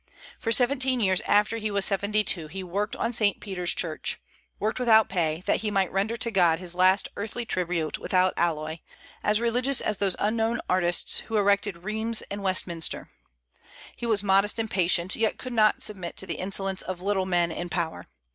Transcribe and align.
For 0.39 0.51
seventeen 0.51 0.99
years 0.99 1.21
after 1.27 1.57
he 1.57 1.69
was 1.69 1.85
seventy 1.85 2.23
two 2.23 2.47
he 2.47 2.63
worked 2.63 2.95
on 2.95 3.13
St. 3.13 3.39
Peter's 3.39 3.71
church; 3.75 4.19
worked 4.59 4.79
without 4.79 5.09
pay, 5.09 5.43
that 5.45 5.57
he 5.57 5.69
might 5.69 5.91
render 5.91 6.17
to 6.17 6.31
God 6.31 6.57
his 6.57 6.73
last 6.73 7.07
earthly 7.15 7.45
tribute 7.45 7.99
without 7.99 8.33
alloy, 8.35 8.79
as 9.23 9.39
religious 9.39 9.79
as 9.79 9.99
those 9.99 10.15
unknown 10.17 10.59
artists 10.67 11.19
who 11.19 11.37
erected 11.37 11.83
Rheims 11.83 12.23
and 12.31 12.41
Westminster. 12.41 13.11
He 13.95 14.07
was 14.07 14.23
modest 14.23 14.57
and 14.57 14.71
patient, 14.71 15.15
yet 15.15 15.37
could 15.37 15.53
not 15.53 15.83
submit 15.83 16.17
to 16.17 16.25
the 16.25 16.37
insolence 16.39 16.81
of 16.81 17.03
little 17.03 17.27
men 17.27 17.51
in 17.51 17.69
power. 17.69 18.07